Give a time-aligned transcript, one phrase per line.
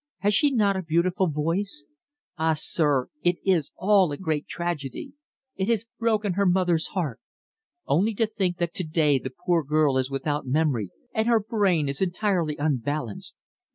[0.21, 1.85] Has she not a beautiful voice?
[2.35, 5.13] Ah, sir it is all a great tragedy!
[5.55, 7.19] It has broken her mother's heart.
[7.85, 11.87] Only to think that to day the poor girl is without memory, and her brain
[11.87, 13.37] is entirely unbalanced.